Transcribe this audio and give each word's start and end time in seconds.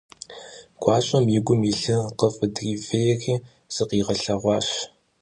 Гуащэм 0.81 1.25
и 1.37 1.39
гум 1.45 1.61
илъыр 1.71 2.03
къыфӀыдривейри, 2.19 3.35
зыкъигъэлъэгъуащ. 3.73 4.67